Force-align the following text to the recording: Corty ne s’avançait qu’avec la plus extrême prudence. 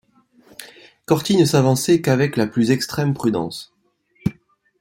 Corty 1.05 1.37
ne 1.37 1.45
s’avançait 1.45 2.01
qu’avec 2.01 2.35
la 2.35 2.47
plus 2.47 2.71
extrême 2.71 3.13
prudence. 3.13 3.75